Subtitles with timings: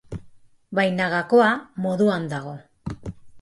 [0.79, 1.51] Baina gakoa
[1.85, 2.57] moduan dago.